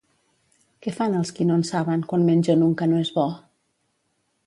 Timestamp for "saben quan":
1.71-2.27